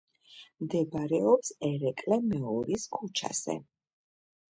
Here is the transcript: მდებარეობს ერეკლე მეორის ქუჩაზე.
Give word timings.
მდებარეობს 0.63 1.51
ერეკლე 1.67 2.17
მეორის 2.31 2.87
ქუჩაზე. 2.97 3.59